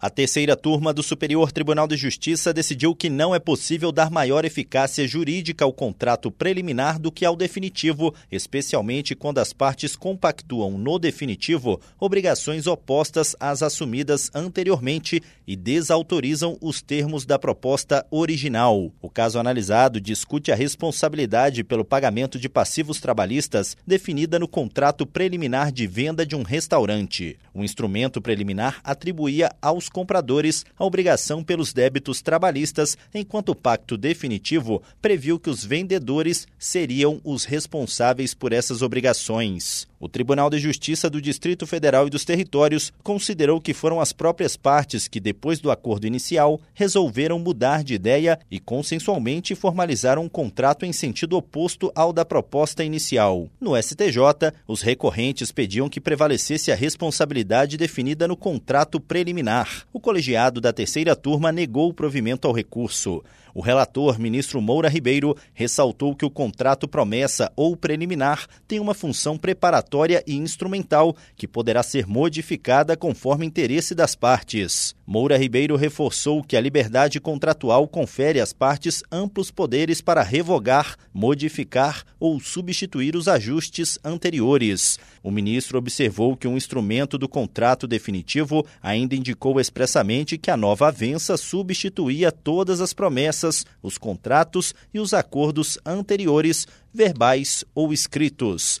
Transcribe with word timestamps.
A 0.00 0.08
terceira 0.08 0.54
turma 0.54 0.92
do 0.92 1.02
Superior 1.02 1.50
Tribunal 1.50 1.88
de 1.88 1.96
Justiça 1.96 2.54
decidiu 2.54 2.94
que 2.94 3.10
não 3.10 3.34
é 3.34 3.40
possível 3.40 3.90
dar 3.90 4.12
maior 4.12 4.44
eficácia 4.44 5.08
jurídica 5.08 5.64
ao 5.64 5.72
contrato 5.72 6.30
preliminar 6.30 7.00
do 7.00 7.10
que 7.10 7.24
ao 7.24 7.34
definitivo, 7.34 8.14
especialmente 8.30 9.16
quando 9.16 9.38
as 9.38 9.52
partes 9.52 9.96
compactuam 9.96 10.78
no 10.78 11.00
definitivo 11.00 11.80
obrigações 11.98 12.68
opostas 12.68 13.34
às 13.40 13.60
assumidas 13.60 14.30
anteriormente 14.32 15.20
e 15.44 15.56
desautorizam 15.56 16.56
os 16.60 16.80
termos 16.80 17.26
da 17.26 17.36
proposta 17.36 18.06
original. 18.08 18.92
O 19.02 19.10
caso 19.10 19.36
analisado 19.36 20.00
discute 20.00 20.52
a 20.52 20.54
responsabilidade 20.54 21.64
pelo 21.64 21.84
pagamento 21.84 22.38
de 22.38 22.48
passivos 22.48 23.00
trabalhistas 23.00 23.76
definida 23.84 24.38
no 24.38 24.46
contrato 24.46 25.04
preliminar 25.04 25.72
de 25.72 25.88
venda 25.88 26.24
de 26.24 26.36
um 26.36 26.44
restaurante. 26.44 27.36
O 27.52 27.64
instrumento 27.64 28.22
preliminar 28.22 28.78
atribuía 28.84 29.50
aos 29.60 29.87
compradores 29.88 30.64
a 30.76 30.84
obrigação 30.84 31.42
pelos 31.42 31.72
débitos 31.72 32.20
trabalhistas, 32.22 32.96
enquanto 33.14 33.50
o 33.50 33.54
pacto 33.54 33.96
definitivo 33.96 34.82
previu 35.00 35.38
que 35.38 35.50
os 35.50 35.64
vendedores 35.64 36.46
seriam 36.58 37.20
os 37.24 37.44
responsáveis 37.44 38.34
por 38.34 38.52
essas 38.52 38.82
obrigações. 38.82 39.86
O 40.00 40.08
Tribunal 40.08 40.48
de 40.48 40.60
Justiça 40.60 41.10
do 41.10 41.20
Distrito 41.20 41.66
Federal 41.66 42.06
e 42.06 42.10
dos 42.10 42.24
Territórios 42.24 42.92
considerou 43.02 43.60
que 43.60 43.74
foram 43.74 44.00
as 44.00 44.12
próprias 44.12 44.56
partes 44.56 45.08
que, 45.08 45.18
depois 45.18 45.58
do 45.58 45.72
acordo 45.72 46.06
inicial, 46.06 46.60
resolveram 46.72 47.36
mudar 47.40 47.82
de 47.82 47.94
ideia 47.94 48.38
e 48.48 48.60
consensualmente 48.60 49.56
formalizaram 49.56 50.22
um 50.22 50.28
contrato 50.28 50.86
em 50.86 50.92
sentido 50.92 51.36
oposto 51.36 51.90
ao 51.96 52.12
da 52.12 52.24
proposta 52.24 52.84
inicial. 52.84 53.48
No 53.60 53.76
STJ, 53.76 54.52
os 54.68 54.82
recorrentes 54.82 55.50
pediam 55.50 55.88
que 55.88 56.00
prevalecesse 56.00 56.70
a 56.70 56.76
responsabilidade 56.76 57.76
definida 57.76 58.28
no 58.28 58.36
contrato 58.36 59.00
preliminar. 59.00 59.82
O 59.92 59.98
colegiado 59.98 60.60
da 60.60 60.72
terceira 60.72 61.16
turma 61.16 61.50
negou 61.50 61.88
o 61.88 61.94
provimento 61.94 62.46
ao 62.46 62.54
recurso. 62.54 63.20
O 63.52 63.60
relator, 63.60 64.20
ministro 64.20 64.60
Moura 64.60 64.88
Ribeiro, 64.88 65.34
ressaltou 65.52 66.14
que 66.14 66.24
o 66.24 66.30
contrato 66.30 66.86
promessa 66.86 67.50
ou 67.56 67.76
preliminar 67.76 68.46
tem 68.68 68.78
uma 68.78 68.94
função 68.94 69.36
preparatória 69.36 69.87
e 70.26 70.36
instrumental 70.36 71.16
que 71.36 71.48
poderá 71.48 71.82
ser 71.82 72.06
modificada 72.06 72.96
conforme 72.96 73.46
interesse 73.46 73.94
das 73.94 74.14
partes. 74.14 74.94
Moura 75.06 75.38
Ribeiro 75.38 75.74
reforçou 75.74 76.42
que 76.42 76.56
a 76.56 76.60
liberdade 76.60 77.18
contratual 77.18 77.88
confere 77.88 78.40
às 78.40 78.52
partes 78.52 79.02
amplos 79.10 79.50
poderes 79.50 80.02
para 80.02 80.22
revogar, 80.22 80.96
modificar 81.12 82.04
ou 82.20 82.38
substituir 82.38 83.16
os 83.16 83.26
ajustes 83.26 83.98
anteriores. 84.04 84.98
O 85.22 85.30
ministro 85.30 85.78
observou 85.78 86.36
que 86.36 86.46
um 86.46 86.56
instrumento 86.56 87.16
do 87.16 87.28
contrato 87.28 87.86
definitivo 87.86 88.66
ainda 88.82 89.14
indicou 89.14 89.58
expressamente 89.58 90.36
que 90.36 90.50
a 90.50 90.56
nova 90.56 90.88
avença 90.88 91.36
substituía 91.36 92.30
todas 92.30 92.80
as 92.80 92.92
promessas 92.92 93.64
os 93.82 93.96
contratos 93.96 94.74
e 94.92 95.00
os 95.00 95.14
acordos 95.14 95.78
anteriores, 95.84 96.66
verbais 96.92 97.64
ou 97.74 97.92
escritos. 97.92 98.80